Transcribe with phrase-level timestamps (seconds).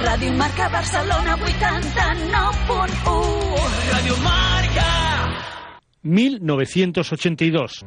[0.00, 3.60] Ràdio Marca Barcelona 89.1.
[3.92, 4.88] Ràdio Marca.
[6.02, 7.84] 1982.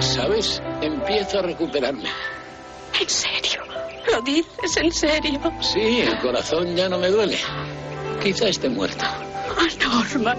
[0.00, 0.62] ¿Sabes?
[0.80, 2.08] Empiezo a recuperarme.
[3.00, 3.62] ¿En serio?
[4.10, 5.40] ¿Lo dices en serio?
[5.60, 7.36] Sí, el corazón ya no me duele.
[8.22, 9.04] Quizá esté muerto.
[9.04, 10.34] Ah, Norma,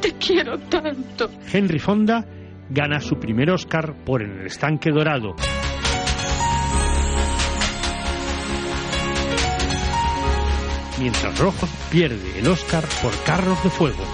[0.00, 1.30] te quiero tanto.
[1.52, 2.24] Henry Fonda
[2.70, 5.34] gana su primer Oscar por En el estanque dorado.
[10.98, 14.13] Mientras Rojo pierde el Oscar por Carros de Fuego.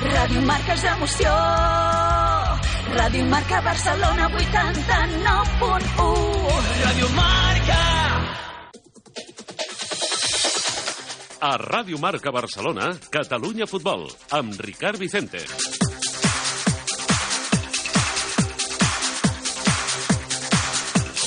[0.00, 1.30] Ràdio Marca és emoció,
[2.94, 6.06] Ràdio Marca Barcelona 89.1.
[6.80, 7.80] Ràdio Marca.
[11.40, 14.08] A Ràdio Marca Barcelona, Catalunya Futbol,
[14.40, 15.44] amb Ricard Vicente.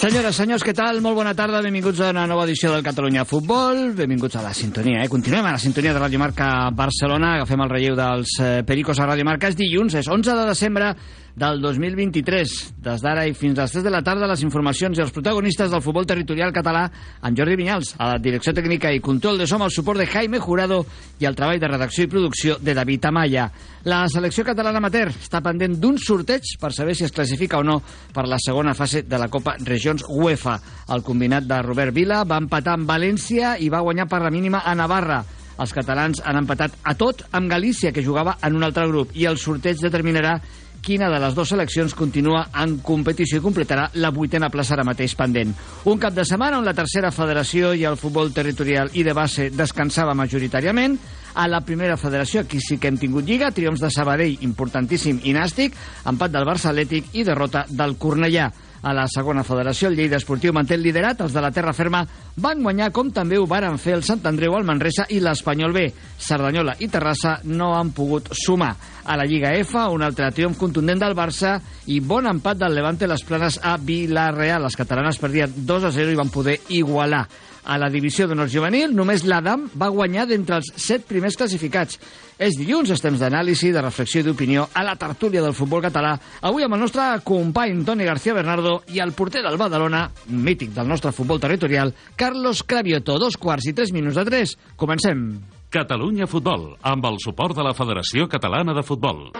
[0.03, 0.97] Senyores, senyors, què tal?
[0.99, 5.05] Molt bona tarda, benvinguts a una nova edició del Catalunya Futbol, benvinguts a la sintonia,
[5.05, 5.07] eh?
[5.07, 9.07] Continuem a la sintonia de Ràdio Marca Barcelona, agafem el relleu dels eh, Pericos a
[9.07, 10.89] Ràdio Marca, és dilluns, és 11 de desembre
[11.35, 12.73] del 2023.
[12.83, 15.71] Des d'ara i fins a les 3 de la tarda, les informacions i els protagonistes
[15.71, 16.85] del futbol territorial català,
[17.23, 20.39] en Jordi Vinyals, a la direcció tècnica i control de som, el suport de Jaime
[20.39, 20.83] Jurado
[21.19, 23.49] i el treball de redacció i producció de David Amaya.
[23.89, 27.81] La selecció catalana amateur està pendent d'un sorteig per saber si es classifica o no
[28.13, 30.59] per la segona fase de la Copa Regions UEFA.
[30.93, 34.63] El combinat de Robert Vila va empatar amb València i va guanyar per la mínima
[34.65, 35.23] a Navarra.
[35.53, 39.27] Els catalans han empatat a tot amb Galícia, que jugava en un altre grup, i
[39.29, 40.39] el sorteig determinarà
[40.83, 45.15] quina de les dues seleccions continua en competició i completarà la vuitena plaça ara mateix
[45.15, 45.53] pendent.
[45.89, 49.49] Un cap de setmana on la tercera federació i el futbol territorial i de base
[49.55, 50.99] descansava majoritàriament.
[51.33, 55.33] A la primera federació aquí sí que hem tingut lliga, triomfs de Sabadell, importantíssim i
[55.33, 55.73] nàstic,
[56.05, 58.51] empat del Barça Atlètic i derrota del Cornellà.
[58.83, 61.21] A la segona federació, el Lleida Esportiu manté el liderat.
[61.23, 62.01] Els de la Terra Ferma
[62.43, 65.85] van guanyar, com també ho varen fer el Sant Andreu, el Manresa i l'Espanyol B.
[66.19, 68.73] Cerdanyola i Terrassa no han pogut sumar.
[69.07, 71.55] A la Lliga F, un altre triomf contundent del Barça
[71.87, 74.67] i bon empat del Levante les planes a Villarreal.
[74.67, 77.23] Les catalanes perdien 2 a 0 i van poder igualar.
[77.63, 81.99] A la divisió d'honor juvenil, només l'Adam va guanyar d'entre els set primers classificats.
[82.37, 86.17] És dilluns, és temps d'anàlisi, de reflexió i d'opinió a la tertúlia del futbol català.
[86.41, 90.89] Avui amb el nostre company Toni García Bernardo i el porter del Badalona, mític del
[90.91, 93.19] nostre futbol territorial, Carlos Cravioto.
[93.19, 94.57] Dos quarts i tres minuts de tres.
[94.75, 95.27] Comencem.
[95.73, 99.31] Catalunya Futbol, amb el suport de la Federació Catalana de Futbol.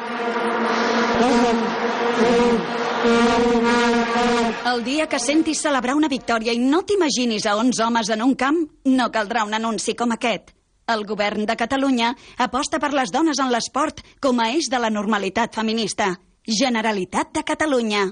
[4.13, 8.36] El dia que sentis celebrar una victòria i no t'imaginis a 11 homes en un
[8.38, 10.54] camp, no caldrà un anunci com aquest.
[10.94, 12.13] El govern de Catalunya
[12.45, 16.13] aposta per les dones en l'esport com a eix de la normalitat feminista.
[16.45, 18.07] Generalitat de Catalunya.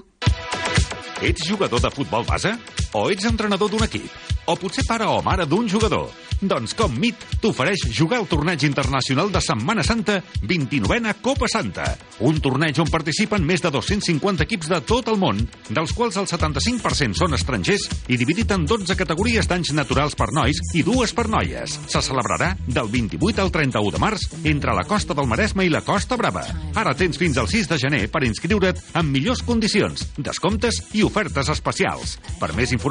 [1.22, 2.56] Ets jugador de futbol base?
[2.92, 4.10] O ets entrenador d'un equip?
[4.44, 6.10] O potser pare o mare d'un jugador?
[6.42, 11.84] Doncs com MIT t'ofereix jugar al torneig internacional de Setmana Santa 29a Copa Santa.
[12.26, 15.38] Un torneig on participen més de 250 equips de tot el món,
[15.70, 20.58] dels quals el 75% són estrangers i dividit en 12 categories d'anys naturals per nois
[20.74, 21.78] i dues per noies.
[21.86, 25.84] Se celebrarà del 28 al 31 de març entre la costa del Maresme i la
[25.86, 26.42] Costa Brava.
[26.74, 31.54] Ara tens fins al 6 de gener per inscriure't en millors condicions, descomptes i ofertes
[31.54, 32.18] especials.
[32.42, 32.81] Per més informació,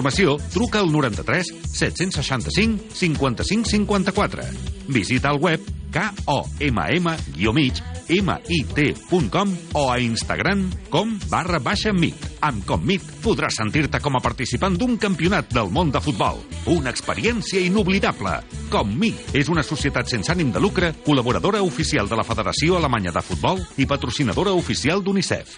[0.51, 4.43] truca al 93 765 55 5554.
[4.87, 5.61] Visita el web
[5.91, 6.37] komm-mit.com
[9.73, 12.15] o a Instagram com barra baixa mit.
[12.41, 16.39] Amb Commit podràs sentir-te com a participant d'un campionat del món de futbol.
[16.71, 18.41] Una experiència inoblidable.
[18.71, 23.21] Commit és una societat sense ànim de lucre, col·laboradora oficial de la Federació Alemanya de
[23.21, 25.57] Futbol i patrocinadora oficial d'UNICEF.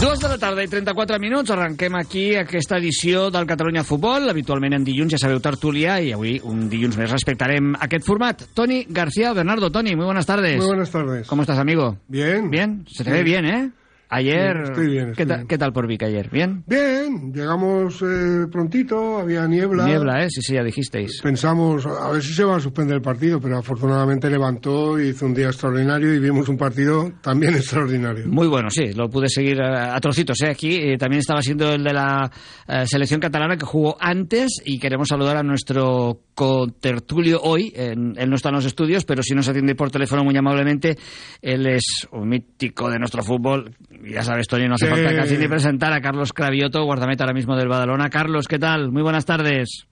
[0.00, 1.50] Dues de la tarda i 34 minuts.
[1.50, 4.28] Arrenquem aquí aquesta edició del Catalunya Futbol.
[4.30, 8.44] Habitualment en dilluns, ja sabeu, tertúlia, i avui, un dilluns més, respectarem aquest format.
[8.54, 9.72] Toni García Bernardo.
[9.74, 10.56] Toni, muy buenas tardes.
[10.58, 11.26] Muy buenas tardes.
[11.26, 11.96] ¿Cómo estás, amigo?
[12.06, 12.48] Bien.
[12.50, 13.16] Bien, se te Sí.
[13.16, 13.70] ve bien, ¿eh?
[14.10, 14.56] Ayer...
[14.56, 15.46] Sí, estoy bien, estoy ¿qué, ta- bien.
[15.48, 16.30] qué tal por Vic ayer?
[16.30, 16.64] ¿Bien?
[16.66, 19.84] Bien, llegamos eh, prontito, había niebla.
[19.86, 20.28] Niebla, ¿eh?
[20.30, 21.20] Sí, sí, ya dijisteis.
[21.22, 25.26] Pensamos, a ver si se va a suspender el partido, pero afortunadamente levantó y hizo
[25.26, 28.26] un día extraordinario y vimos un partido también extraordinario.
[28.28, 30.40] Muy bueno, sí, lo pude seguir eh, a trocitos.
[30.42, 30.50] ¿eh?
[30.50, 32.30] Aquí eh, también estaba siendo el de la
[32.66, 37.72] eh, selección catalana que jugó antes y queremos saludar a nuestro contertulio hoy.
[37.74, 40.96] En- él no está en los estudios, pero sí nos atiende por teléfono muy amablemente.
[41.42, 43.74] Él es un mítico de nuestro fútbol.
[44.02, 44.92] Ya sabes, Tony, no hace Sí.
[44.92, 48.08] falta casi ni presentar a Carlos Cravioto, guardameta ahora mismo del Badalona.
[48.10, 48.90] Carlos, ¿qué tal?
[48.92, 49.86] Muy buenas tardes.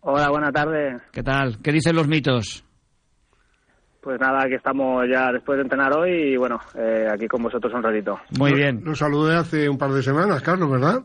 [0.00, 1.02] Hola, buenas tardes.
[1.12, 1.58] ¿Qué tal?
[1.62, 2.64] ¿Qué dicen los mitos?
[4.00, 7.72] Pues nada, que estamos ya después de entrenar hoy y bueno, eh, aquí con vosotros
[7.74, 8.20] un ratito.
[8.38, 8.80] Muy bien.
[8.84, 11.00] Lo saludé hace un par de semanas, Carlos, ¿verdad?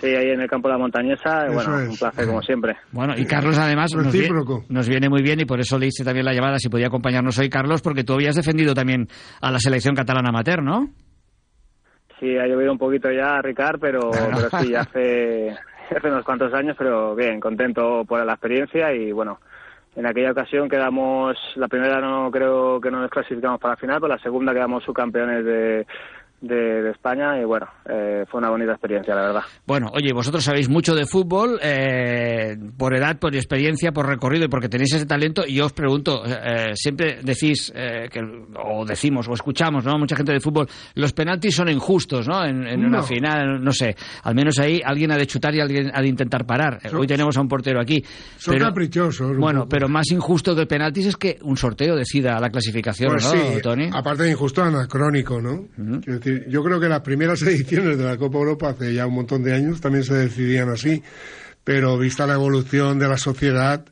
[0.00, 1.88] Sí, ahí en el campo de la montañesa, Eso bueno, es.
[1.88, 2.76] un placer como siempre.
[2.92, 4.64] Bueno, y Carlos además nos, vie- Recíproco.
[4.68, 7.38] nos viene muy bien y por eso le hice también la llamada si podía acompañarnos
[7.38, 9.08] hoy, Carlos, porque tú habías defendido también
[9.40, 10.90] a la selección catalana amateur, ¿no?
[12.20, 15.56] Sí, ha llovido un poquito ya, Ricard, pero, pero sí, ya hace,
[15.94, 19.40] hace unos cuantos años, pero bien, contento por la experiencia y bueno,
[19.96, 24.00] en aquella ocasión quedamos, la primera no creo que no nos clasificamos para la final,
[24.00, 25.86] pero la segunda quedamos subcampeones de,
[26.46, 29.40] de, de España y bueno, eh, fue una bonita experiencia, la verdad.
[29.66, 34.48] Bueno, oye, vosotros sabéis mucho de fútbol, eh, por edad, por experiencia, por recorrido y
[34.48, 35.42] porque tenéis ese talento.
[35.46, 38.20] Y yo os pregunto, eh, siempre decís, eh, que,
[38.62, 39.98] o decimos, o escuchamos, ¿no?
[39.98, 42.44] Mucha gente de fútbol, los penaltis son injustos, ¿no?
[42.44, 43.94] En, en una final, no sé.
[44.22, 46.80] Al menos ahí alguien ha de chutar y alguien ha de intentar parar.
[46.82, 48.04] Son- Hoy tenemos a un portero aquí.
[48.36, 49.36] Son caprichosos.
[49.36, 53.24] Bueno, pero más injusto que el penaltis es que un sorteo decida la clasificación, Pues
[53.24, 53.88] ¿no, sí, Tony?
[53.92, 55.66] aparte de injusto, anacrónico, ¿no?
[56.00, 59.14] Quiero decir, yo creo que las primeras ediciones de la Copa Europa hace ya un
[59.14, 61.02] montón de años también se decidían así,
[61.62, 63.84] pero vista la evolución de la sociedad,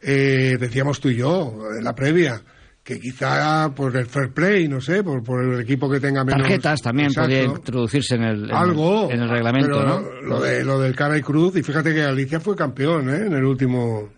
[0.00, 2.42] eh, decíamos tú y yo, en la previa,
[2.82, 6.42] que quizá por el fair play, no sé, por, por el equipo que tenga menos...
[6.42, 7.30] Tarjetas también Exacto.
[7.30, 9.10] podía introducirse en el, en, Algo.
[9.10, 10.20] en el reglamento, pero ¿no?
[10.22, 13.26] Lo, de, lo del cara y cruz, y fíjate que Galicia fue campeón, ¿eh?
[13.26, 14.10] En el último...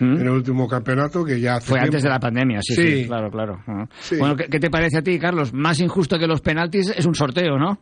[0.00, 1.70] En el último campeonato que ya hace ¿Mm?
[1.70, 3.60] Fue antes de la pandemia, sí, sí, claro, claro.
[3.66, 3.86] Ah.
[4.00, 4.16] Sí.
[4.18, 5.52] Bueno, ¿qué, qué te parece a ti, Carlos?
[5.52, 7.78] Más injusto que los penaltis es un sorteo, ¿no?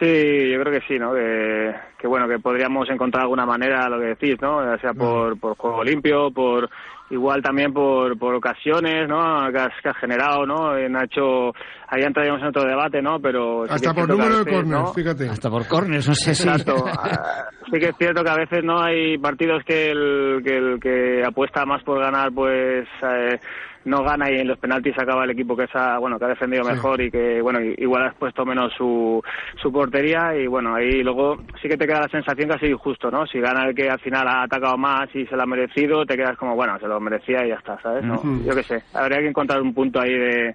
[0.00, 1.12] Sí, yo creo que sí, ¿no?
[1.12, 4.64] Que, que bueno, que podríamos encontrar alguna manera, lo que decís, ¿no?
[4.64, 6.70] Ya sea por, por juego limpio, por
[7.10, 9.50] igual también por, por ocasiones, ¿no?
[9.52, 10.76] Que has, que has generado, ¿no?
[10.76, 11.52] En hecho,
[11.88, 13.20] ahí entraríamos en otro debate, ¿no?
[13.20, 14.92] Pero sí Hasta por número de corners, ¿no?
[14.92, 15.28] fíjate.
[15.28, 16.48] Hasta por corners, no sé si...
[16.48, 16.84] Exacto.
[17.02, 20.80] Ah, sí que es cierto que a veces no hay partidos que el que, el
[20.80, 23.38] que apuesta más por ganar, pues eh,
[23.84, 26.64] no gana y en los penaltis acaba el equipo que ha, bueno, que ha defendido
[26.64, 26.72] Sí.
[26.72, 29.22] mejor y que bueno igual has puesto menos su,
[29.62, 33.10] su portería y bueno ahí luego sí que te queda la sensación ha sido injusto,
[33.10, 33.26] ¿no?
[33.26, 36.16] Si gana el que al final ha atacado más y se lo ha merecido, te
[36.16, 38.04] quedas como bueno se lo merecía y ya está, ¿sabes?
[38.04, 38.20] ¿no?
[38.44, 40.54] Yo qué sé, habría que encontrar un punto ahí de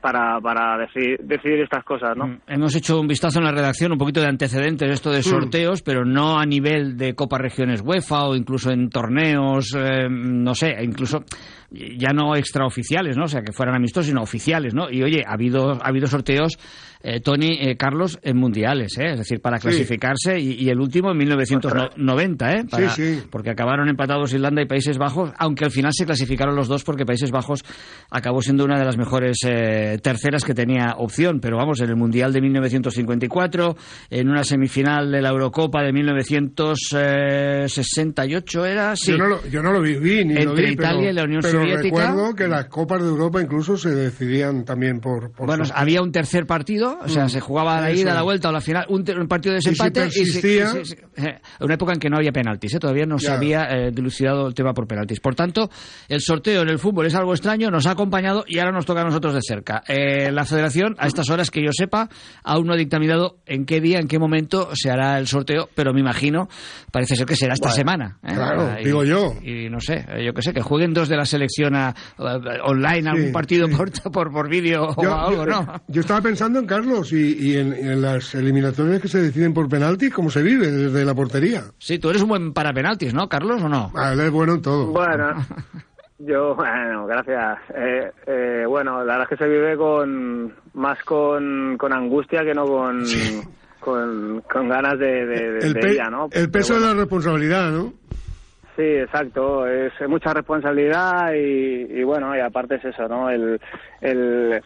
[0.00, 2.38] para para decidir, decidir estas cosas, ¿no?
[2.48, 5.80] Hemos hecho un vistazo en la redacción, un poquito de antecedentes de esto de sorteos,
[5.82, 10.74] pero no a nivel de Copa Regiones UEFA o incluso en torneos, eh, no sé,
[10.82, 11.22] incluso
[11.72, 13.24] ya no extraoficiales, ¿no?
[13.24, 14.90] O sea, que fueran amistosos, sino oficiales, ¿no?
[14.90, 16.56] Y oye, ha habido, ha habido sorteos,
[17.04, 19.12] eh, Tony, eh, Carlos, en mundiales, ¿eh?
[19.12, 19.62] Es decir, para Sí.
[19.68, 22.64] clasificarse y, y el último en 1990, ¿eh?
[22.70, 23.22] Para- Sí, sí.
[23.30, 27.04] Porque acabaron empatados Irlanda y Países Bajos, aunque al final se clasificaron los dos porque
[27.04, 27.64] Países Bajos
[28.10, 31.88] acabó siendo una de las mejores eh, eh, terceras que tenía opción, pero vamos, en
[31.88, 33.74] el Mundial de 1954,
[34.10, 39.12] en una semifinal de la Eurocopa de 1968 era, sí.
[39.12, 41.24] Yo no lo, yo no lo viví, ni Entre lo vi, Italia pero, y la
[41.24, 42.06] Unión pero Soviética.
[42.08, 45.32] recuerdo que las Copas de Europa incluso se decidían también por...
[45.32, 45.82] por Bueno, sorteo.
[45.82, 47.28] había un tercer partido, o sea, Mm.
[47.30, 50.10] se jugaba la ida, la vuelta o la final, un, un partido de si desempate.
[50.10, 52.78] se- se- se- eh, una época en que no había penaltis, ¿eh?
[52.78, 55.20] todavía no se había eh, dilucidado el tema por penaltis.
[55.20, 55.70] Por tanto,
[56.08, 59.02] el sorteo en el fútbol es algo extraño, nos ha acompañado y ahora nos toca
[59.02, 59.82] a nosotros de cerca.
[59.88, 62.08] Eh, la federación, a estas horas que yo sepa,
[62.44, 65.92] aún no ha dictaminado en qué día, en qué momento se hará el sorteo, pero
[65.92, 66.48] me imagino,
[66.90, 68.18] parece ser que será esta Bueno, semana.
[68.22, 68.32] ¿eh?
[68.34, 69.34] claro, Ah, y- digo yo.
[69.42, 73.08] Y no sé, yo qué sé, que jueguen dos de la selección a- a- online,
[73.10, 75.80] algún partido por, por, por vídeo o Yo, algo, ¿no?
[75.88, 79.52] yo estaba pensando en Carlos y, y en, y en las eliminatorias que se deciden
[79.54, 81.62] por penalti, ¿cómo se vive desde la portería?
[81.78, 83.92] Sí, tú eres un buen para penaltis, ¿no, Carlos, o no?
[83.96, 84.86] Ah, él es bueno en todo.
[84.86, 85.32] Bueno,
[86.18, 87.58] yo, bueno, gracias.
[87.76, 92.54] Eh, eh, bueno, la verdad es que se vive con más con, con angustia que
[92.54, 93.04] no con,
[93.80, 96.28] con, con ganas de, de, de- el, de ¿no?
[96.32, 97.92] el peso de la responsabilidad, ¿no?
[98.76, 99.66] Sí, exacto.
[99.66, 103.28] Es mucha responsabilidad y, y bueno, y aparte es eso, ¿no?
[103.28, 103.60] El,
[104.00, 104.62] el,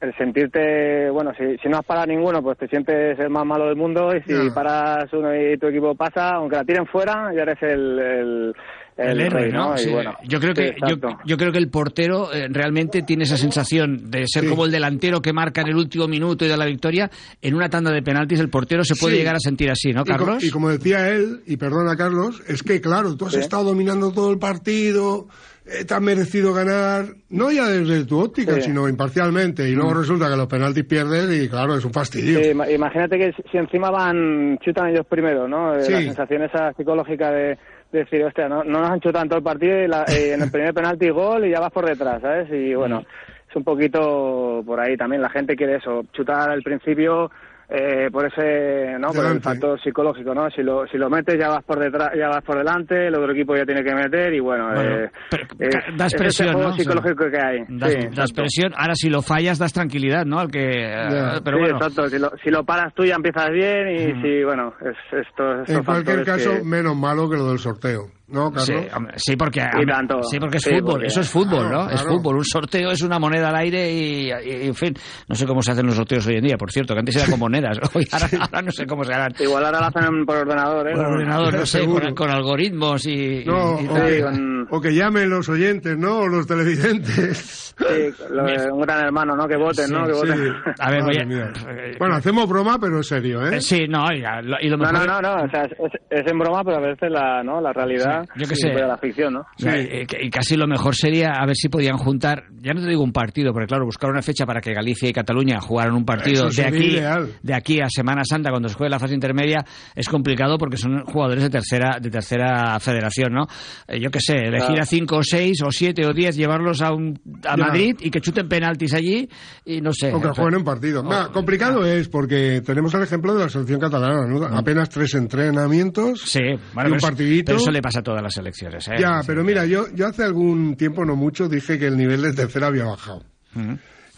[0.00, 3.66] el sentirte, bueno, si, si no has parado ninguno, pues te sientes el más malo
[3.66, 7.42] del mundo y si paras uno y tu equipo pasa, aunque la tiren fuera, ya
[7.42, 8.56] eres el, el,
[9.00, 9.76] El, el héroe, rey, ¿no?
[9.78, 13.24] Sí, bueno, yo creo que sí, yo, yo creo que el portero eh, realmente tiene
[13.24, 14.48] esa sensación de ser Sí.
[14.48, 17.10] como el delantero que marca en el último minuto y da la victoria.
[17.40, 19.18] En una tanda de penaltis el portero se puede Sí.
[19.20, 20.42] llegar a sentir así, ¿no, Carlos?
[20.44, 24.30] Y, como decía él, y perdona Carlos, es que claro, tú has estado dominando todo
[24.32, 25.28] el partido,
[25.66, 28.62] eh, te has merecido ganar, no ya desde tu óptica, Sí.
[28.62, 32.40] sino imparcialmente, y luego resulta que los penaltis pierdes y claro, es un fastidio.
[32.70, 35.76] Imagínate que si- encima van, chutan ellos primero, ¿no?
[35.76, 35.92] Eh, Sí.
[35.92, 37.58] La sensación esa psicológica de
[37.92, 40.42] decir, hostia, no, no nos han chutado en todo el partido y, la- y en
[40.42, 42.48] el primer penalti gol y ya vas por detrás, ¿sabes?
[42.50, 43.04] Y bueno,
[43.48, 45.22] es un poquito por ahí también.
[45.22, 47.30] La gente quiere eso, chutar al principio
[47.70, 49.08] eh, por ese, ¿no?
[49.12, 50.50] Por el factor psicológico, ¿no?
[50.50, 53.32] Si lo, si lo metes ya vas por detrás, ya vas por delante, el otro
[53.32, 56.52] equipo ya tiene que meter y bueno, Bueno, eh, pero- es- das es ese presión,
[56.54, 56.74] juego ¿no?
[56.74, 57.58] psicológico que hay.
[57.68, 58.34] Das, Sí, das exacto.
[58.34, 58.72] presión.
[58.76, 60.38] Ahora, si lo fallas, das tranquilidad, ¿no?
[60.40, 62.08] Al que, eh, pero sí, bueno, exacto.
[62.08, 64.96] Si lo, si lo paras tú ya empiezas bien y si, bueno, es,
[65.26, 68.64] estos en cualquier caso, que- menos malo que lo del sorteo, ¿no, Carlos?
[68.66, 70.22] Sí, hombre, sí, porque, tanto.
[70.22, 71.90] sí, porque es Sí, fútbol, porque- eso es fútbol, Claro, ¿no?
[71.90, 72.16] Es claro.
[72.18, 74.94] fútbol, un sorteo es una moneda al aire y, y- en fin,
[75.28, 77.30] no sé cómo se hacen los sorteos hoy en día, por cierto, que antes eran
[77.30, 79.32] con monedas, hoy ahora, ahora no sé cómo se harán.
[79.38, 80.92] Igual ahora lo hacen por ordenador, ¿eh?
[80.94, 84.94] Por ordenador, no sé, con, con algoritmos y, No, y o, que, con- o que
[84.94, 86.18] llamen los oyentes, ¿no?
[86.20, 87.74] O los televidentes.
[87.80, 89.48] Sí, lo un gran hermano, ¿no?
[89.48, 90.06] Que voten, Sí, ¿no?
[90.06, 90.20] Que Sí.
[90.20, 90.52] voten.
[90.78, 91.52] A ver, voy Madre a- mía.
[91.68, 93.56] eh, Bueno, hacemos broma, pero es serio, ¿eh?
[93.56, 95.06] Eh, Sí, no, y, lo- lo No, mejor...
[95.06, 97.60] no, no, no, o sea, es, es en broma, pero a veces la, ¿no?
[97.60, 98.68] la realidad Yo qué sí, sé.
[98.68, 99.46] supera la ficción, ¿no?
[99.66, 102.88] Eh, que- y casi lo mejor sería a ver si podían juntar, ya no te
[102.88, 106.04] digo un partido, porque claro, buscar una fecha para que Galicia y Cataluña jugaran un
[106.04, 107.28] partido de aquí, ideal.
[107.42, 111.04] de aquí a Semana Santa cuando se juegue la fase intermedia es complicado porque son
[111.04, 113.46] jugadores de tercera de tercera federación, ¿no?
[113.88, 114.82] Eh, yo qué sé, elegir Claro.
[114.82, 117.64] a cinco o seis o siete o diez, llevarlos a un a Ya.
[117.64, 119.28] Madrid y que chuten penaltis allí
[119.64, 120.12] y no sé.
[120.12, 121.02] O que jueguen en partido.
[121.02, 124.44] Nah, complicado es porque tenemos el ejemplo de la selección catalana, ¿no?
[124.46, 126.40] Apenas tres entrenamientos Sí,
[126.74, 127.46] bueno, y un partidito.
[127.46, 128.96] pero eso le pasa a todas las selecciones, ¿eh?
[128.98, 132.32] Ya, pero mira, yo, yo hace algún tiempo, no mucho, dije que el nivel de
[132.32, 133.22] tercera había bajado.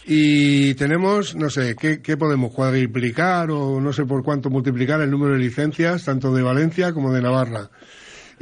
[0.07, 5.11] Y tenemos, no sé, ¿qué, qué podemos cuadriplicar o no sé por cuánto multiplicar el
[5.11, 7.69] número de licencias, tanto de Valencia como de Navarra?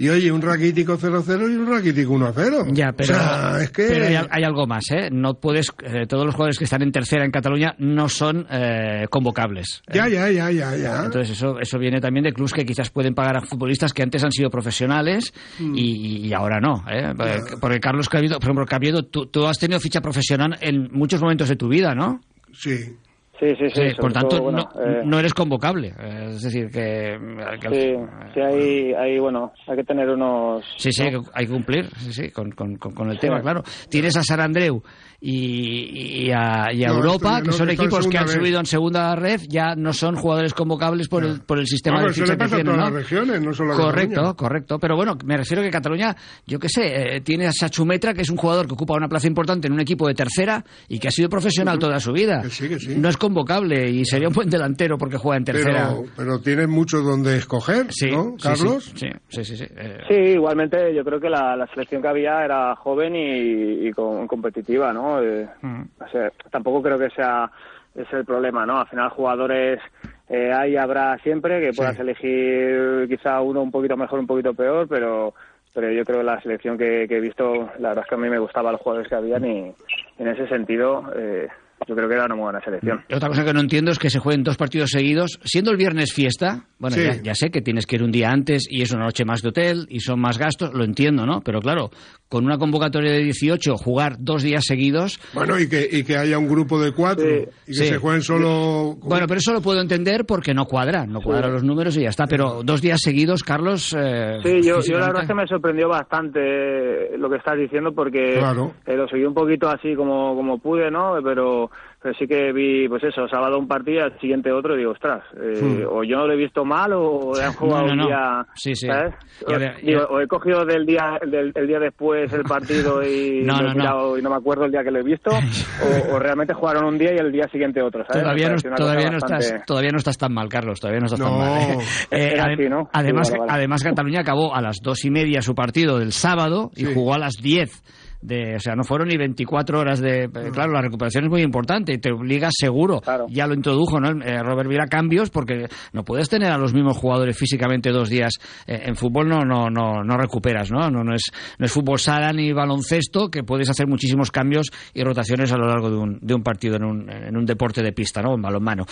[0.01, 2.73] Y oye, un raquítico 0-0 y un raquítico 1-0.
[2.75, 3.87] Ya, pero, O sea, es que...
[3.87, 5.11] pero hay, hay algo más, ¿eh?
[5.13, 9.07] No puedes, eh, todos los jugadores que están en tercera en Cataluña no son eh,
[9.11, 9.83] convocables.
[9.93, 11.05] Ya, Eh, ya, ya, ya, ya.
[11.05, 14.25] Entonces eso, eso viene también de clubs que quizás pueden pagar a futbolistas que antes
[14.25, 15.75] han sido profesionales Mm.
[15.77, 16.83] y, y ahora no.
[16.91, 17.13] ¿eh?
[17.17, 21.21] Porque- Porque Carlos Cabiedo, por ejemplo, Cabiedo, tú, tú has tenido ficha profesional en muchos
[21.21, 22.21] momentos de tu vida, ¿no?
[22.53, 22.97] Sí.
[23.41, 23.89] Sí, sí, sí.
[23.89, 25.95] Sí, por tanto, todo, bueno, no, eh, no eres convocable.
[25.99, 27.19] Eh, Es decir, que...
[27.61, 27.97] que Sí,
[28.35, 30.63] sí, hay, hay, bueno, hay que tener unos...
[30.77, 31.07] Sí, sí, ¿no?
[31.09, 33.21] hay que- hay que cumplir sí, sí, con, con- con- con el Sí.
[33.23, 33.63] tema, claro.
[33.89, 34.83] Tienes a San Andreu
[35.23, 38.35] y, y a, y a No, Europa, que son que equipos que han vez.
[38.35, 42.13] subido en segunda red, ya no son jugadores convocables por, el, por el sistema de
[42.13, 42.85] ficha que a tienen, todas ¿no?
[42.85, 44.35] las regiones, no solo a Correcto, Cataluña.
[44.37, 44.79] correcto.
[44.79, 46.15] Pero bueno, me refiero que Cataluña,
[46.47, 49.27] yo qué sé, eh, tiene a Sachumetra, que es un jugador que ocupa una plaza
[49.27, 52.43] importante en un equipo de tercera y que ha sido profesional toda su vida.
[52.43, 52.95] Que sí, que sí.
[52.97, 55.89] No es convocable y sería un buen delantero porque juega en tercera.
[55.91, 58.85] Pero, pero tienes mucho donde escoger, Sí, ¿no, sí, Carlos?
[58.97, 59.57] Sí, sí, sí.
[59.57, 63.87] sí, eh, Sí, igualmente yo creo que la, la selección que había era joven y,
[63.89, 65.23] y con- competitiva, ¿no?
[65.23, 65.83] Eh, mm.
[66.05, 67.51] o sea, tampoco creo que sea
[67.95, 68.79] ese el problema, ¿no?
[68.81, 69.81] Al final jugadores
[70.29, 74.87] eh, hay habrá siempre que puedas elegir quizá uno un poquito mejor, un poquito peor,
[74.89, 75.35] pero
[75.73, 78.19] pero yo creo que la selección que, que he visto, la verdad es que a
[78.19, 79.73] mí me gustaban los jugadores que habían y
[80.19, 81.47] en ese sentido eh,
[81.87, 83.01] yo creo que era una muy buena selección.
[83.09, 85.77] Y otra cosa que no entiendo es que se jueguen dos partidos seguidos, siendo el
[85.77, 86.65] viernes fiesta.
[86.79, 87.03] Bueno, Sí.
[87.05, 89.43] ya, ya sé que tienes que ir un día antes y es una noche más
[89.43, 91.41] de hotel y son más gastos, lo entiendo, ¿no?
[91.43, 91.91] Pero claro,
[92.29, 95.19] con una convocatoria de 18, jugar dos días seguidos.
[95.35, 97.87] Bueno, y que, y que haya un grupo de cuatro y que Sí.
[97.87, 98.97] se jueguen solo.
[99.03, 102.09] Bueno, pero eso lo puedo entender porque no cuadra, no cuadran los números y ya
[102.11, 102.27] está.
[102.27, 103.95] Pero dos días seguidos, Carlos.
[103.99, 107.93] eh, Sí, yo, yo la verdad es que me sorprendió bastante lo que estás diciendo
[107.93, 108.73] porque Claro.
[108.87, 111.15] eh, lo seguí un poquito así como, como pude, ¿no?
[111.23, 111.70] Pero,
[112.03, 115.23] pero sí que vi, pues eso, sábado un partido, al siguiente otro, y digo, ostras,
[115.37, 115.83] eh, Hmm.
[115.91, 118.07] o yo no lo he visto mal o he jugado No, no, un no.
[118.07, 118.89] día, Sí, sí.
[118.89, 123.61] O, digo, he cogido del día del, el día después el partido y, No, lo
[123.61, 123.75] he no, no.
[123.75, 126.85] mirado y no me acuerdo el día que lo he visto, o, o realmente jugaron
[126.85, 128.23] un día y el día siguiente otro, ¿sabes?
[128.23, 130.81] Todavía no, todavía, bastante- estás, todavía no estás tan mal, Carlos.
[130.81, 131.61] Todavía no estás tan mal.
[131.61, 131.79] ¿eh?
[132.11, 132.89] Eh, así, ¿no?
[132.93, 133.53] Además, Sí, vale, vale.
[133.59, 136.95] además, Cataluña acabó a las dos y media su partido del sábado y Sí.
[136.95, 137.83] jugó a las 10.
[138.23, 140.25] De, o sea, no fueron ni 24 horas de...
[140.25, 143.01] eh, Claro, la recuperación es muy importante y te obliga seguro.
[143.31, 144.11] Ya lo introdujo ¿no?
[144.23, 148.35] Eh, Robert Vila cambios porque no puedes tener a los mismos jugadores físicamente dos días.
[148.67, 150.91] Eh, en fútbol no, no, no, no recuperas, ¿no?
[150.91, 155.03] No, no, es, no es fútbol sala ni baloncesto que puedes hacer muchísimos cambios y
[155.03, 157.93] rotaciones a lo largo de un, de un partido en un, en un deporte de
[157.93, 158.35] pista, ¿no?
[158.35, 158.85] En balonmano.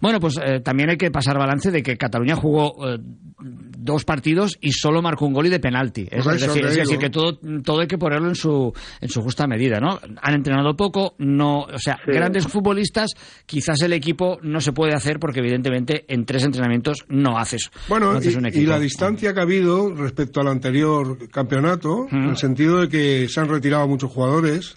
[0.00, 2.74] Bueno, pues eh, también hay que pasar balance de que Cataluña jugó
[3.38, 6.06] dos partidos y solo marcó un gol y de penalti.
[6.10, 8.72] Es, Por es eso decir, es decir, que todo, todo hay que ponerlo en su,
[9.00, 9.98] en su justa medida, ¿no?
[10.22, 12.10] Han entrenado poco, no, o sea, Sí.
[12.12, 13.10] grandes futbolistas,
[13.46, 18.12] quizás el equipo no se puede hacer porque evidentemente en tres entrenamientos no haces, Bueno,
[18.12, 18.62] no haces un y, equipo.
[18.62, 23.28] y la distancia que ha habido respecto al anterior campeonato, en el sentido de que
[23.28, 24.76] se han retirado muchos jugadores.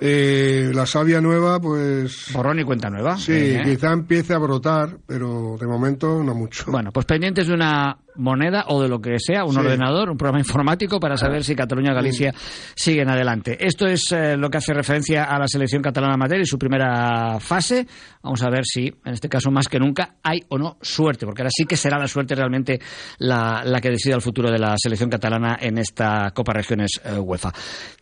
[0.00, 2.28] Eh, la savia nueva, pues.
[2.34, 3.16] Borrón y cuenta nueva.
[3.16, 3.62] Sí, ¿eh?
[3.64, 6.70] quizá empiece a brotar, pero de momento no mucho.
[6.70, 9.58] Bueno, pues pendientes de una moneda o de lo que sea, un Sí.
[9.58, 12.32] ordenador, un programa informático para saber si Cataluña Galicia
[12.74, 13.56] siguen adelante.
[13.64, 17.38] Esto es eh, lo que hace referencia a la selección catalana amateur y su primera
[17.40, 17.86] fase.
[18.22, 21.42] Vamos a ver si, en este caso más que nunca, hay o no suerte, porque
[21.42, 22.80] ahora sí que será la suerte realmente
[23.18, 27.18] la, la que decida el futuro de la selección catalana en esta Copa Regiones eh,
[27.18, 27.52] UEFA.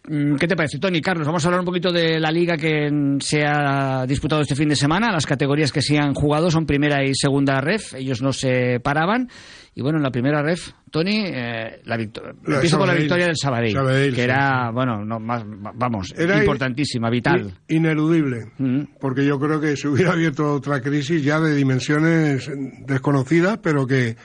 [0.09, 1.01] Mm, ¿Qué te parece, Tony?
[1.01, 4.55] Carlos, vamos a hablar un poquito de la liga que mm, se ha disputado este
[4.57, 5.13] fin de semana.
[5.13, 7.95] Las categorías que se han jugado son primera y segunda ref.
[7.95, 9.29] Ellos no se paraban.
[9.77, 13.37] Y bueno, en la primera ref, Tony, eh, la La empiezo con la victoria del
[13.37, 15.43] Sabadell, Sabadell, que sí, era, bueno, no, más,
[15.75, 17.53] vamos, Era importantísima, vital.
[17.69, 18.53] Ineludible.
[19.01, 22.51] Porque yo creo que se hubiera abierto otra crisis ya de dimensiones
[22.87, 24.17] desconocidas, pero que,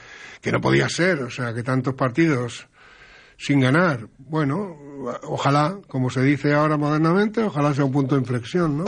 [0.41, 1.23] que no podía ser.
[1.23, 2.67] O sea, que tantos partidos
[3.37, 4.07] sin ganar.
[4.17, 4.75] Bueno,
[5.23, 8.85] ojalá, como se dice ahora modernamente, ojalá sea un punto de inflexión, ¿no?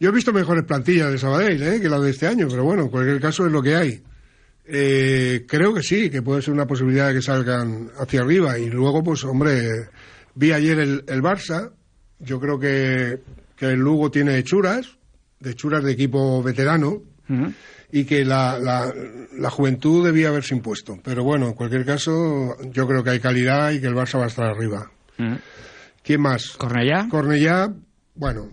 [0.00, 1.80] Yo he visto mejores plantillas de Sabadell ¿eh?
[1.80, 4.02] que las de este año, pero bueno, en cualquier caso es lo que hay.
[4.70, 8.58] Eh, creo que sí, que puede ser una posibilidad de que salgan hacia arriba.
[8.58, 9.88] Y luego, pues, hombre,
[10.34, 11.72] vi ayer el, el Barça.
[12.18, 13.20] Yo creo que,
[13.56, 14.98] que el Lugo tiene hechuras,
[15.40, 17.02] de hechuras de equipo veterano,
[17.92, 18.92] y que la, la,
[19.38, 20.98] la juventud debía haberse impuesto.
[21.02, 24.24] Pero bueno, en cualquier caso, yo creo que hay calidad y que el Barça va
[24.24, 24.90] a estar arriba.
[26.02, 26.56] ¿Quién más?
[26.56, 27.06] Cornellá.
[27.10, 27.72] Cornellá,
[28.14, 28.50] bueno,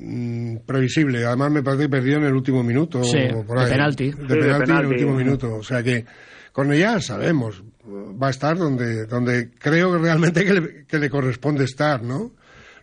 [0.00, 1.24] mm, previsible.
[1.24, 3.02] Además me parece que perdió en el último minuto.
[3.04, 3.70] Sí, o por de ahí.
[3.70, 4.10] penalti.
[4.10, 5.54] De Sí, de penalti, en el último minuto.
[5.54, 6.04] O sea que
[6.52, 12.02] Cornellá sabemos, va a estar donde, donde creo realmente que le, que le corresponde estar,
[12.02, 12.32] ¿no?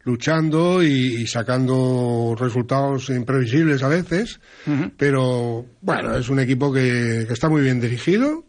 [0.04, 0.88] Luchando y,
[1.21, 4.39] y sacando resultados imprevisibles a veces,
[4.97, 8.45] pero bueno, es un equipo que, que está muy bien dirigido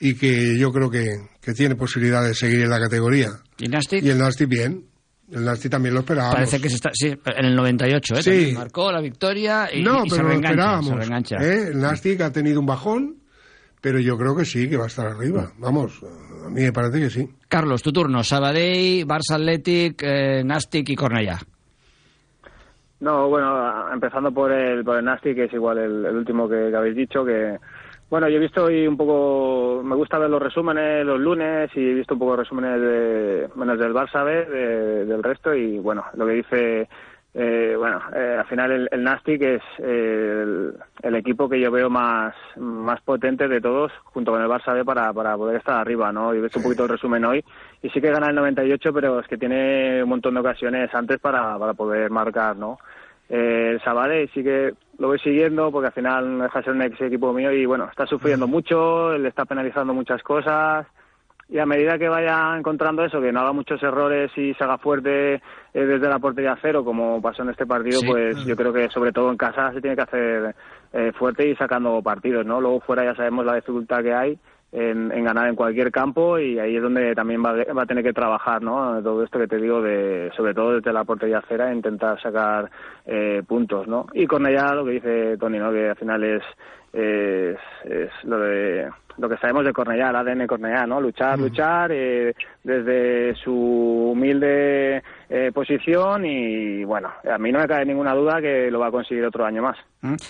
[0.00, 3.30] y que yo creo que, que tiene posibilidad de seguir en la categoría.
[3.58, 4.02] ¿Y Nastic?
[4.02, 4.86] Y el Nastic bien.
[5.32, 6.34] El Nastic también lo esperábamos.
[6.34, 8.22] Parece que se está, sí, en el 98, ¿eh?
[8.22, 8.52] Sí.
[8.54, 10.86] Marcó la victoria y, no, y se pero lo reengancha, esperábamos.
[10.88, 11.36] se reengancha.
[11.36, 11.68] ¿eh?
[11.72, 13.16] El Nastic ha tenido un bajón,
[13.80, 15.52] pero yo creo que sí, que va a estar arriba.
[15.58, 16.02] Vamos,
[16.44, 17.28] a mí me parece que sí.
[17.48, 18.22] Carlos, tu turno.
[18.24, 21.38] Sabadell, Barça Athletic, eh, Nastic y Cornellá.
[23.00, 26.68] No, bueno, empezando por el, por el Nasty, que es igual el, el último que,
[26.70, 27.56] que habéis dicho, que,
[28.10, 31.80] bueno, yo he visto hoy un poco, me gusta ver los resúmenes los lunes y
[31.90, 36.04] he visto un poco resúmenes de, menos del Barça B, de- del resto y, bueno,
[36.14, 36.88] lo que dice,
[37.34, 41.60] eh, bueno, eh, al final el, el Nasty, que es eh, el, el equipo que
[41.60, 45.56] yo veo más, más potente de todos, junto con el Barça B, para, para poder
[45.56, 46.32] estar arriba, ¿no?
[46.34, 47.44] Yo he visto un poquito el resumen hoy
[47.80, 51.20] y sí que gana el 98, pero es que tiene un montón de ocasiones antes
[51.20, 52.78] para, para poder marcar, ¿no?
[53.28, 56.74] Eh, el Sabadell sí que lo voy siguiendo porque al final no deja de ser
[56.74, 60.86] un ex equipo mío y bueno, está sufriendo mucho, le está penalizando muchas cosas
[61.48, 64.78] y a medida que vaya encontrando eso, que no haga muchos errores y se haga
[64.78, 65.40] fuerte eh,
[65.72, 68.06] desde la portería cero, como pasó en este partido, Sí.
[68.06, 70.54] pues yo creo que sobre todo en casa se tiene que hacer
[70.92, 72.60] eh, fuerte y sacando partidos, ¿no?
[72.60, 74.38] Luego fuera ya sabemos la dificultad que hay
[74.72, 78.04] en, en, ganar en cualquier campo y ahí es donde también va, va, a tener
[78.04, 79.02] que trabajar, ¿no?
[79.02, 82.70] Todo esto que te digo, de, sobre todo desde la portería cera, intentar sacar
[83.06, 84.06] eh, puntos, ¿no?
[84.14, 85.72] Y con ella lo que dice Tony, ¿no?
[85.72, 86.42] Que al final es,
[86.92, 91.00] es, es lo de lo que sabemos de Cornellá, el ADN Cornellá, ¿no?
[91.00, 93.52] Luchar, luchar, eh, desde su
[94.12, 98.88] humilde eh, posición y, bueno, a mí no me cae ninguna duda que lo va
[98.88, 99.76] a conseguir otro año más.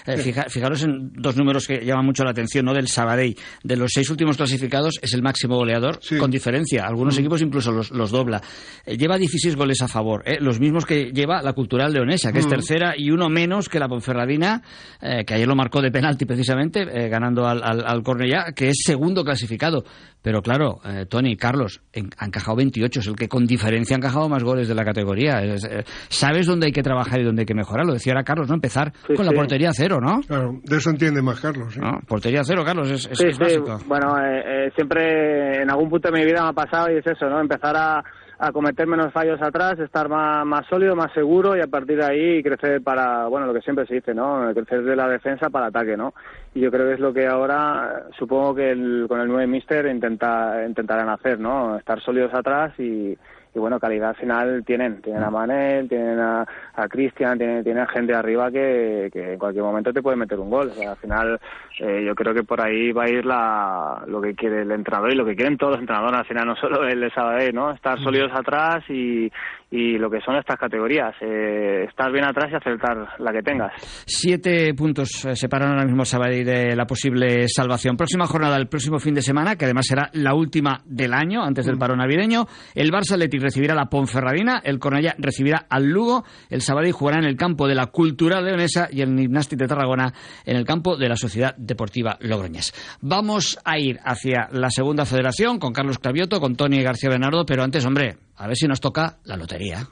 [0.07, 2.75] Eh, fija, fijaros en dos números que llaman mucho la atención, ¿no?
[2.75, 3.37] Del Sabadell.
[3.63, 6.85] De los seis últimos clasificados es el máximo goleador, con diferencia.
[6.87, 8.43] Algunos equipos incluso los, los dobla.
[8.85, 10.39] Eh, lleva 16 goles a favor, ¿eh?
[10.41, 13.89] los mismos que lleva la Cultural Leonesa, que es tercera, y uno menos que la
[13.89, 14.61] Ponferradina,
[15.01, 18.69] eh, que ayer lo marcó de penalti precisamente, eh, ganando al, al, al Cornellá, que
[18.69, 19.85] es segundo clasificado.
[20.23, 23.99] Pero claro, eh, Tony, Carlos, en, ha encajado 28, es el que con diferencia ha
[23.99, 25.43] encajado más goles de la categoría.
[25.43, 27.87] Es, eh, sabes dónde hay que trabajar y dónde hay que mejorar.
[27.87, 28.55] Lo decía ahora Carlos, ¿no?
[28.55, 30.21] Empezar Sí, con la portería cero, ¿no?
[30.27, 31.73] Claro, de eso entiende más Carlos.
[31.73, 31.81] ¿sí?
[31.81, 32.01] ¿No?
[32.07, 33.43] Portería cero, Carlos, es, es- sí, es sí.
[33.43, 33.79] básico.
[33.87, 37.07] Bueno, eh, eh, siempre en algún punto de mi vida me ha pasado y es
[37.07, 37.41] eso, ¿no?
[37.41, 38.03] Empezar a,
[38.43, 42.07] a cometer menos fallos atrás, estar más, más sólido, más seguro y a partir de
[42.07, 44.51] ahí crecer para, bueno, lo que siempre se dice, ¿no?
[44.55, 46.15] Crecer de la defensa para ataque, ¿no?
[46.55, 49.85] Y yo creo que es lo que ahora, supongo que el- con el 9 Mister
[49.87, 51.77] intenta, intentarán hacer, ¿no?
[51.77, 53.17] Estar sólidos atrás y,
[53.55, 57.87] y bueno, calidad al final tienen, tienen a Manel, tienen a, a Cristian, tienen, tienen
[57.89, 60.69] gente arriba que, que en cualquier momento te puede meter un gol.
[60.69, 61.41] O sea, al final
[61.81, 65.13] eh, yo creo que por ahí va a ir la, lo que quiere el entrenador
[65.13, 67.73] y lo que quieren todos los entrenadores, al final no solo el de Sabadell, ¿no?
[67.73, 69.31] Estar sólidos atrás y,
[69.71, 73.73] y lo que son estas categorías, eh, estar bien atrás y acertar la que tengas.
[74.05, 77.97] Siete puntos eh, separan ahora mismo Sabadell de la posible salvación.
[77.97, 81.67] Próxima jornada, el próximo fin de semana, que además será la última del año, antes
[81.67, 82.47] del paro navideño.
[82.75, 87.27] El Barça Athletic recibirá la Ponferradina, el Cornellá recibirá al Lugo, el Sabadell jugará en
[87.27, 90.13] el campo de la Cultural Leonesa y el Gimnàstic de Tarragona
[90.45, 92.73] en el campo de la Sociedad Deportiva Logroñés.
[93.03, 97.63] Vamos a ir hacia la segunda federación con Carlos Clavioto, con Tony García Bernardo, pero
[97.63, 99.87] antes, hombre, a ver si nos toca la lotería.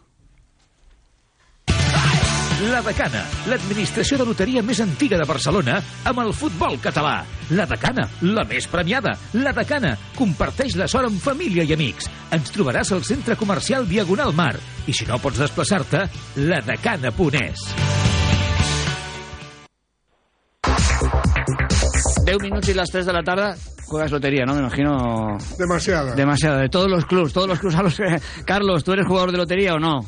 [2.58, 5.76] La Decana, l'administració de loteria més antiga de Barcelona,
[6.08, 7.20] amb el futbol català.
[7.54, 9.12] La Decana, la més premiada.
[9.36, 12.08] La Decana, comparteix la sort amb família i amics.
[12.34, 14.56] Ens trobaràs al centre comercial Diagonal Mar.
[14.88, 16.08] I si no pots desplaçar-te,
[16.48, 17.68] ladecana.es.
[22.24, 23.54] 10 minutos y las 3 de la tarde
[23.88, 24.54] juegas lotería, ¿no?
[24.54, 25.38] Me imagino...
[25.58, 26.14] Demasiada.
[26.14, 28.20] Demasiada, de todos los clubs, todos los clubs a los que...
[28.44, 30.04] Carlos, ¿tú eres jugador de lotería o no?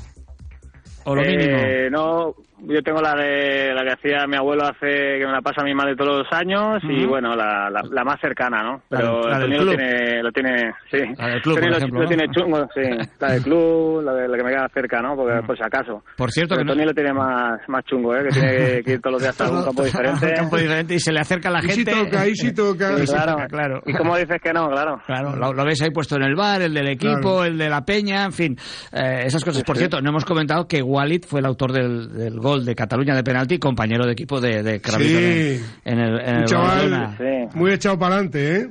[1.04, 1.56] O lo mínimo.
[1.58, 5.40] Eh, no, yo tengo la de la que hacía mi abuelo hace que me la
[5.40, 7.08] pasa a mi madre todos los años y Ujú.
[7.08, 8.82] bueno, la, la, la más cercana, ¿no?
[8.90, 9.76] La Pero del- la del Antonio lo club.
[9.78, 10.98] tiene, lo tiene, sí.
[11.16, 12.08] La del club, por lo, ejemplo, lo ¿no?
[12.08, 13.08] tiene chungo, sí.
[13.18, 15.16] La del club, la, de, la que me queda cerca, ¿no?
[15.16, 16.04] Porque por si acaso.
[16.16, 18.24] Por cierto, Pero que no- Antonio lo tiene más, más chungo, ¿eh?
[18.24, 20.26] Que tiene que ir todos los días a algún campo diferente.
[20.26, 21.92] Un campo diferente y se le acerca la Y si gente.
[21.92, 22.88] toca, y si toca.
[23.00, 23.32] Sí, sí, claro.
[23.32, 23.82] toca, claro.
[23.86, 24.68] ¿Y cómo dices que no?
[24.68, 25.00] Claro.
[25.06, 27.44] Claro, lo, lo ves ahí puesto en el bar, el del equipo, Claro.
[27.46, 28.56] el de la peña, en fin,
[28.92, 29.62] eh, esas cosas.
[29.64, 33.14] Por cierto, no hemos comentado que Walid fue el autor del, del gol de Cataluña
[33.14, 35.60] de penalti, compañero de equipo de, de Cravito Sí.
[35.84, 37.16] en, en el, en el chaval.
[37.18, 37.58] Sí.
[37.58, 38.68] muy echado para adelante, ¿eh?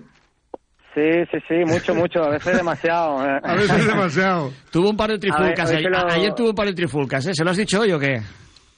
[0.96, 2.24] Sí, sí, sí, mucho, mucho.
[2.24, 3.24] A veces demasiado.
[3.26, 3.40] ¿eh?
[3.44, 4.52] A veces demasiado.
[4.72, 6.74] Tuvo un par de trifulcas, ver, ver ayer, que lo- ayer tuvo un par de
[6.74, 7.34] trifulcas, ¿eh?
[7.34, 8.20] ¿Se lo has dicho hoy o qué?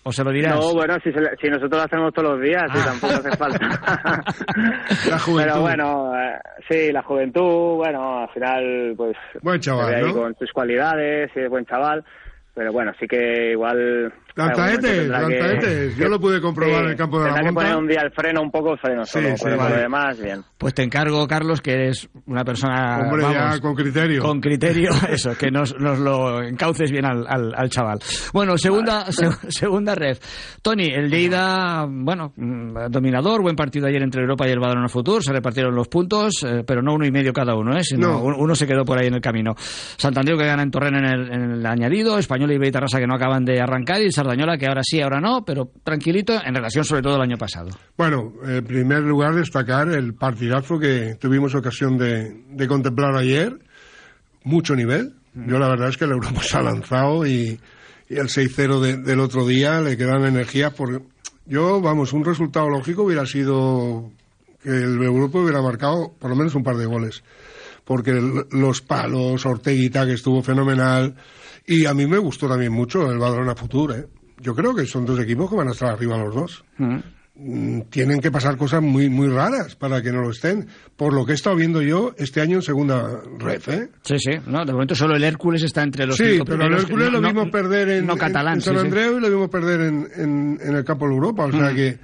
[0.03, 0.55] ¿O se lo dirás?
[0.55, 2.85] No, bueno, si, se le- si nosotros lo hacemos todos los días, sí, Ah.
[2.85, 4.23] tampoco hace falta.
[5.09, 5.51] La juventud.
[5.51, 9.15] Pero bueno, eh, sí, la juventud, bueno, al final, pues.
[9.41, 10.13] Buen chaval, ¿no?
[10.13, 12.03] con sus cualidades, y es buen chaval.
[12.53, 14.13] Pero bueno, sí que igual.
[14.35, 14.67] Tendrá
[15.19, 15.97] lanzaetes.
[15.97, 17.61] Yo lo pude comprobar sí, en el campo de la Tendrá que Monta.
[17.69, 19.75] poner un día el freno, un poco el freno Sí, solo, sí, pero por vale.
[19.75, 20.41] lo demás, bien.
[20.57, 24.21] Pues te encargo, Carlos, que eres una persona Hombre, vamos, ya con criterio.
[24.21, 27.99] con criterio, eso, que nos, nos lo encauces bien al, al, al chaval.
[28.33, 30.17] Bueno, segunda, se- segunda red.
[30.61, 35.23] Tony, el Lleida, bueno, mm, dominador, buen partido ayer entre Europa y el Badalona Futur,
[35.23, 37.83] se repartieron los puntos, eh, pero no uno y medio cada uno, ¿eh?
[37.83, 38.23] sino No.
[38.23, 39.53] un- uno se quedó por ahí en el camino.
[39.57, 43.15] Santander que gana en Torrent en el, en el añadido, Español y Beitarrasa que no
[43.15, 47.01] acaban de arrancar y Sardañola que ahora sí, ahora no, pero tranquilito en relación sobre
[47.01, 47.69] todo al año pasado.
[47.97, 53.57] Bueno, en primer lugar destacar el partidazo que tuvimos ocasión de, de contemplar ayer.
[54.43, 55.13] Mucho nivel.
[55.33, 57.59] Yo la verdad es que el Europa se ha lanzado y,
[58.09, 61.01] y el 6-0 de- del otro día le quedan energías por...
[61.45, 64.11] Yo, vamos, un resultado lógico hubiera sido
[64.63, 67.23] que el Europa hubiera marcado por lo menos un par de goles.
[67.83, 71.15] Porque el- los palos, Orteguita, que estuvo fenomenal.
[71.67, 74.07] Y a mí me gustó también mucho el Badalona Futur, ¿eh?
[74.39, 78.19] Yo creo que son dos equipos que van a estar arriba los dos mm, tienen
[78.19, 80.67] que pasar cosas muy muy raras para que no lo estén.
[80.97, 83.89] Por lo que he estado viendo yo este año en segunda red, ¿eh?
[84.03, 87.07] Sí, sí, no, de momento solo el Hércules está entre los Sí, pero el Hércules
[87.07, 88.85] no- lo no- vimos perder en, no catalán, en San sí, sí.
[88.87, 91.45] Andreu y lo vimos perder en, en, en el campo de Europa.
[91.45, 91.75] O sea Mm.
[91.75, 91.99] que,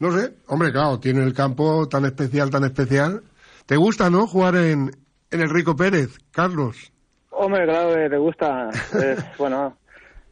[0.00, 3.22] no sé, hombre, claro, tiene el campo tan especial, tan especial,
[3.66, 4.90] ¿Te gusta, no, jugar en,
[5.30, 6.90] en el Rico Pérez, Carlos?
[7.38, 8.68] Hombre, claro que te gusta.
[8.70, 9.76] Es, bueno,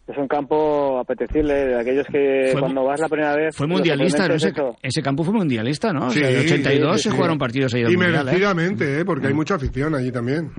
[0.06, 3.56] es un campo apetecible, de aquellos que Fue cuando vas la primera vez...
[3.56, 4.34] Fue mundialista, ¿no?
[4.34, 4.76] Ese, es eso.
[4.82, 6.06] ese campo fue mundialista, ¿no?
[6.06, 7.16] O Sí, sea, en el 82 sí, sí, se sí.
[7.16, 8.24] jugaron partidos ahí del Y mundial, ¿eh?
[8.24, 9.04] merecidamente, ¿eh?
[9.04, 10.50] porque hay mucha afición allí también.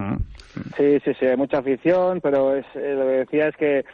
[0.76, 3.86] Sí, sí, sí, hay mucha afición, pero es, eh, lo que decía es que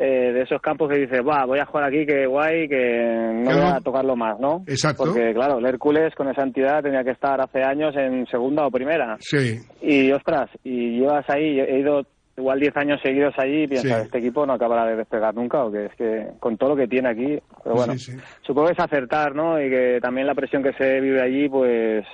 [0.00, 3.50] eh, de esos campos que dices, va, voy a jugar aquí, que guay, que no
[3.50, 4.62] Que voy a tocarlo más, ¿no?
[4.68, 5.04] Exacto.
[5.06, 8.70] Porque, claro, el Hércules con esa entidad tenía que estar hace años en segunda o
[8.70, 9.16] primera.
[9.18, 9.58] Sí.
[9.82, 12.02] Y, ostras, y llevas ahí, he ido
[12.36, 14.04] igual 10 años seguidos allí y piensas, Sí.
[14.04, 16.86] este equipo no acabará de despegar nunca, o que es que con todo lo que
[16.86, 18.18] tiene aquí, pero bueno, Sí, sí.
[18.42, 19.60] supongo que es acertar, ¿no?
[19.60, 22.04] Y que también la presión que se vive allí, pues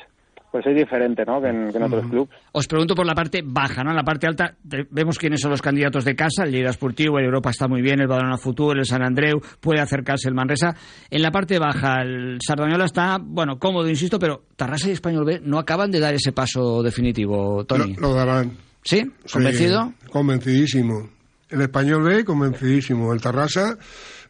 [0.55, 1.43] pues es diferente, ¿no?
[1.43, 2.31] Que en, que en otros clubes.
[2.53, 3.90] Os pregunto por la parte baja, ¿no?
[3.90, 6.45] En la parte alta te- vemos quiénes son los candidatos de casa.
[6.45, 9.81] El Lleida Esportivo, el Europa está muy bien, el Badalona Futur, el San Andreu, puede
[9.81, 10.73] acercarse el Manresa.
[11.11, 15.40] En la parte baja, el Sardañola está, bueno, cómodo, insisto, pero Tarrasa y Español B
[15.43, 17.95] no acaban de dar ese paso definitivo, Tony.
[17.95, 18.53] Lo, lo darán.
[18.85, 19.11] ¿Sí?
[19.33, 19.93] ¿Convencido?
[20.05, 21.09] Sí, convencidísimo.
[21.51, 23.12] El español B, convencidísimo.
[23.12, 23.77] El Tarrasa,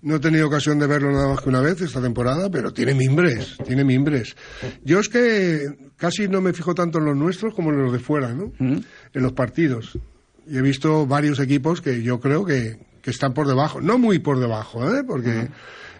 [0.05, 2.95] no he tenido ocasión de verlo nada más que una vez esta temporada, pero tiene
[2.95, 4.37] mimbres, tiene mimbres.
[4.85, 7.99] Yo es que casi no me fijo tanto en los nuestros como en los de
[7.99, 8.53] fuera, ¿no?
[8.59, 9.99] En los partidos.
[10.47, 13.81] Y he visto varios equipos que yo creo que, que están por debajo.
[13.81, 15.05] No muy por debajo, ¿eh?
[15.05, 15.49] Porque,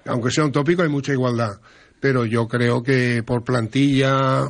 [0.05, 1.61] aunque sea un tópico, hay mucha igualdad.
[1.99, 4.47] Pero yo creo que por plantilla,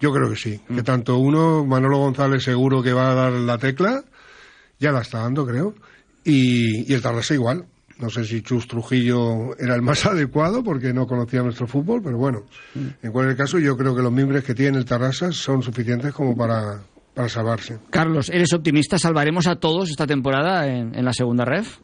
[0.00, 0.60] yo creo que sí.
[0.74, 4.02] Que tanto uno, Manolo González seguro que va a dar la tecla,
[4.80, 5.72] ya la está dando, creo.
[6.24, 7.66] Y, y el Tarrasa igual.
[8.02, 12.18] No sé si Chus Trujillo era el más adecuado porque no conocía nuestro fútbol, pero
[12.18, 12.40] bueno,
[12.74, 16.36] en cualquier caso yo creo que los mimbres que tiene el Tarrasa son suficientes como
[16.36, 16.80] para,
[17.14, 17.78] para salvarse.
[17.90, 18.98] Carlos, ¿eres optimista?
[18.98, 21.78] ¿Salvaremos a todos esta temporada en, en la segunda ref?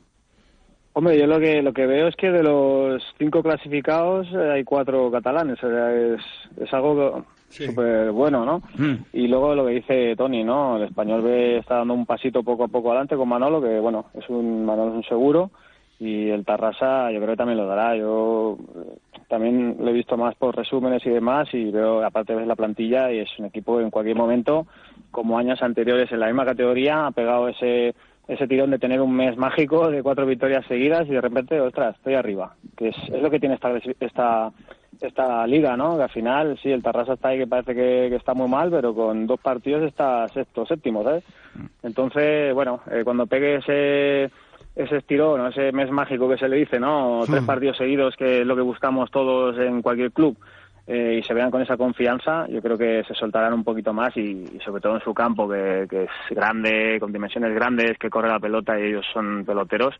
[0.95, 4.65] Hombre, yo lo que lo que veo es que de los cinco clasificados eh, hay
[4.65, 6.21] cuatro catalanes, o sea, es,
[6.61, 8.63] es algo súper bueno, ¿no?
[8.77, 9.05] Mm.
[9.13, 10.77] Y luego lo que dice Tony, ¿no?
[10.77, 14.07] El español B está dando un pasito poco a poco adelante con Manolo, que bueno,
[14.15, 15.53] es un Manolo es un seguro,
[15.99, 17.97] y el Tarrasa yo creo que también lo dará.
[17.97, 22.47] Yo eh, también lo he visto más por resúmenes y demás, y veo, aparte ves
[22.47, 24.67] la plantilla, y es un equipo que en cualquier momento,
[25.11, 27.95] como años anteriores en la misma categoría, ha pegado ese
[28.29, 31.97] ese tirón de tener un mes mágico de cuatro victorias seguidas y de repente, ostras,
[31.97, 32.55] estoy arriba.
[32.77, 34.53] Que es, es lo que tiene esta, esta,
[35.01, 35.97] esta liga, ¿no?
[35.97, 38.71] Que al final, sí, el Tarrasa está ahí que parece que, que está muy mal,
[38.71, 41.25] pero con dos partidos está sexto, séptimo, ¿sabes?
[41.83, 44.31] Entonces, bueno, eh, cuando pegue ese
[44.79, 47.25] ese estirón, ese mes mágico que se le dice, ¿no?
[47.27, 47.47] Tres Hmm.
[47.47, 50.37] partidos seguidos, que es lo que buscamos todos en cualquier club,
[50.87, 54.17] eh, y se vean con esa confianza, yo creo que se soltarán un poquito más
[54.17, 54.21] y,
[54.55, 58.29] y sobre todo en su campo, que, que es grande, con dimensiones grandes, que corre
[58.29, 59.95] la pelota y ellos son peloteros,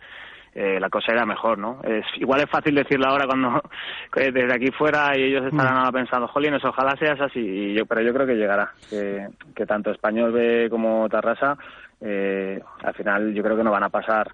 [0.55, 1.81] eh, la cosa era mejor, ¿no?
[1.83, 3.61] Es, igual es fácil decirlo ahora cuando
[4.15, 8.01] desde aquí fuera y ellos estarán ahora pensando, jolines, ojalá seas así, y yo, pero
[8.01, 11.59] yo creo que llegará, que, que tanto Español B como Tarrasa,
[12.01, 14.29] eh, al final yo creo que no van a pasar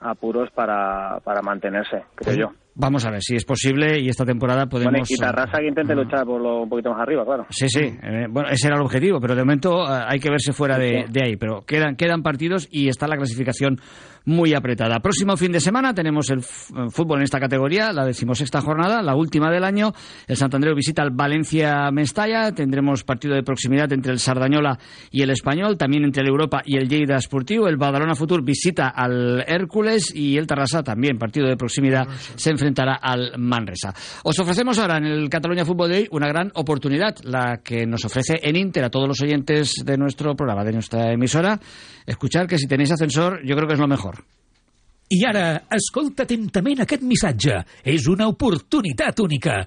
[0.00, 2.46] apuros para, para mantenerse, creo yo.
[2.80, 4.92] Vamos a ver si es posible y esta temporada podemos...
[4.92, 7.44] Bueno, y Tarrasa que intente luchar por lo un poquito más arriba, claro.
[7.50, 7.80] Sí, sí.
[7.80, 11.06] eh, bueno, ese era el objetivo, pero de momento eh, hay que verse fuera de,
[11.10, 11.36] de ahí.
[11.36, 13.80] Pero quedan, quedan partidos y está la clasificación
[14.28, 15.00] muy apretada.
[15.00, 16.42] Próximo fin de semana tenemos el eh,
[16.90, 19.92] fútbol en esta categoría, la decimosexta jornada, la última del año.
[20.26, 22.52] El Santander visita al Valencia Mestalla.
[22.52, 24.78] Tendremos partido de proximidad entre el Sardañola
[25.10, 27.68] y el Español, también entre el Europa y el Lleida Esportivo.
[27.68, 32.96] El Badalona Futur visita al Hércules y el Tarrasa también, partido de proximidad, se enfrentará
[33.00, 33.94] al Manresa.
[34.24, 38.38] Os ofrecemos ahora en el Cataluña Fútbol Day una gran oportunidad, la que nos ofrece
[38.42, 41.58] en Inter a todos los oyentes de nuestro programa, de nuestra emisora.
[42.06, 44.17] Escuchar que si tenéis ascensor, yo creo que es lo mejor.
[45.08, 47.62] I ara, escolta atentament aquest missatge.
[47.80, 49.62] És una oportunitat única.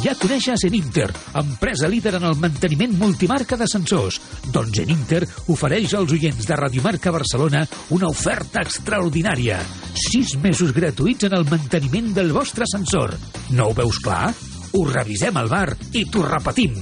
[0.00, 4.20] Ja coneixes Eninter, empresa líder en el manteniment multimarca d'ascensors.
[4.54, 9.60] Doncs Eninter ofereix als oients de Radiomarca Barcelona una oferta extraordinària.
[10.06, 13.18] Sis mesos gratuïts en el manteniment del vostre ascensor.
[13.52, 14.30] No ho veus clar?
[14.76, 16.74] Ho revisem al bar i t'ho repetim.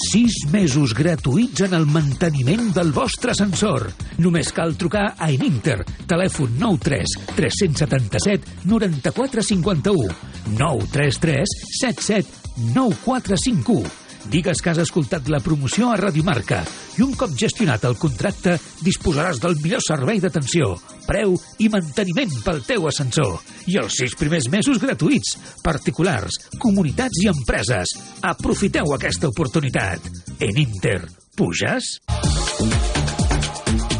[0.00, 3.84] Sis mesos gratuïts en el manteniment del vostre ascensor.
[4.24, 5.82] Només cal trucar a Eninter.
[6.08, 10.08] Telèfon 93 377 94 51
[10.56, 14.03] 933 77 9451.
[14.30, 16.62] Digues que has escoltat la promoció a Radiomarca
[16.98, 20.74] i un cop gestionat el contracte disposaràs del millor servei d'atenció,
[21.08, 23.36] preu i manteniment pel teu ascensor.
[23.70, 25.36] I els sis primers mesos gratuïts.
[25.64, 27.96] Particulars, comunitats i empreses.
[28.22, 30.08] Aprofiteu aquesta oportunitat.
[30.40, 31.02] En Inter,
[31.36, 31.98] puges?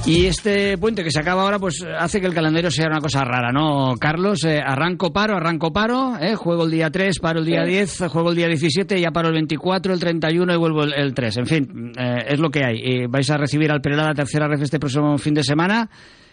[0.07, 3.25] Y este puente que se acaba ahora, pues hace que el calendario sea una cosa
[3.25, 4.45] rara, ¿no, Carlos?
[4.45, 6.35] Eh, arranco paro, arranco paro, ¿eh?
[6.35, 9.35] juego el día 3, paro el día 10, juego el día 17, ya paro el
[9.35, 11.39] 24, el 31 y vuelvo el, el 3.
[11.39, 12.81] En fin, eh, es lo que hay.
[12.83, 15.89] Y vais a recibir al Perela la tercera vez este próximo fin de semana.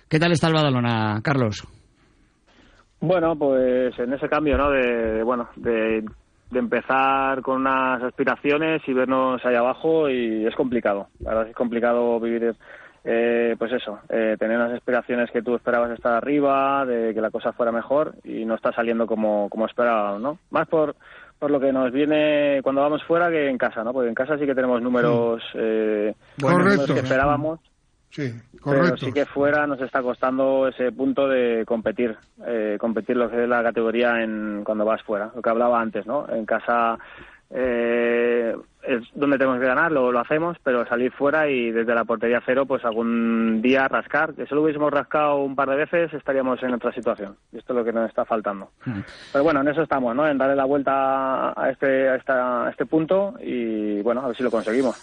[0.10, 1.66] ¿Qué tal está el Badalona, Carlos?
[3.00, 4.70] Bueno, pues en ese cambio, ¿no?
[4.70, 6.04] De, de, bueno, de,
[6.52, 11.08] de empezar con unas aspiraciones y vernos ahí abajo y es complicado.
[11.22, 12.54] La verdad es que es complicado vivir,
[13.04, 17.32] eh, pues eso, eh, tener unas aspiraciones que tú esperabas estar arriba, de que la
[17.32, 20.40] cosa fuera mejor y no está saliendo como, como esperábamos, ¿no?
[20.52, 20.96] Más por,
[21.40, 23.92] por lo que nos viene cuando vamos fuera que en casa, ¿no?
[23.94, 27.60] Porque en casa sí que tenemos números, eh, números que esperábamos.
[28.12, 28.88] Sí, correcto.
[28.90, 33.44] Pero sí que fuera nos está costando ese punto de competir, eh, competir lo que
[33.44, 36.28] es la categoría en cuando vas fuera, lo que hablaba antes, ¿no?
[36.30, 37.00] En casa
[37.50, 38.56] eh,
[39.02, 42.42] es donde tenemos que ganar, lo, lo hacemos, pero salir fuera y desde la portería
[42.46, 44.34] cero, pues algún día rascar.
[44.34, 47.36] Que si lo hubiésemos rascado un par de veces, estaríamos en otra situación.
[47.52, 48.70] Y esto es lo que nos está faltando.
[49.32, 50.28] Pero bueno, en eso estamos, ¿no?
[50.28, 54.38] En darle la vuelta a este, a, esta, a este punto y, bueno, a ver
[54.38, 54.96] si lo conseguimos.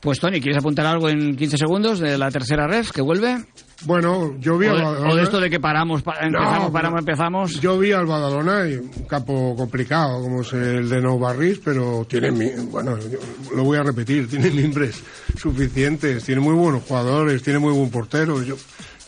[0.00, 3.36] Pues, Tony, ¿quieres apuntar algo en 15 segundos de la tercera ref que vuelve?
[3.84, 5.10] Bueno, yo vi o, al Badalona.
[5.12, 7.60] o de esto de que paramos, pa- empezamos, No, paramos, empezamos.
[7.60, 12.06] Yo vi al Badalona, y un campo complicado como es el de Nou Barris, pero
[12.08, 12.30] tiene,
[12.70, 13.18] bueno, yo
[13.54, 15.02] lo voy a repetir, tiene mimbres
[15.36, 18.42] suficientes, tiene muy buenos jugadores, tiene muy buen portero.
[18.42, 18.56] Yo,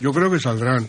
[0.00, 0.86] yo creo que saldrán.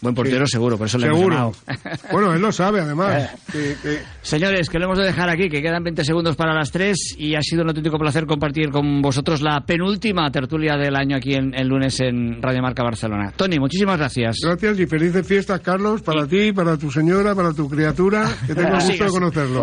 [0.00, 0.52] Buen portero Sí.
[0.52, 1.52] seguro, por eso le Seguro.
[2.12, 3.22] Bueno, él lo sabe además.
[3.22, 3.28] Eh.
[3.52, 6.70] que- que- Señores, que lo hemos de dejar aquí, que quedan 20 segundos para las
[6.70, 11.16] 3 y ha sido un auténtico placer compartir con vosotros la penúltima tertulia del año
[11.16, 13.32] aquí en el lunes en Radio Marca Barcelona.
[13.36, 14.36] Tony, muchísimas gracias.
[14.42, 18.68] Gracias y felices fiestas, Carlos, para ti, para tu señora, para tu criatura, que tengo
[18.76, 19.58] el gusto de conocerlo.